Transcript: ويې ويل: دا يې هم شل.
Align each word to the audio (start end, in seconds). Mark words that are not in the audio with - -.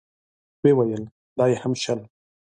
ويې 0.61 0.71
ويل: 0.77 1.03
دا 1.37 1.45
يې 1.51 1.57
هم 1.63 1.73
شل. 1.83 1.99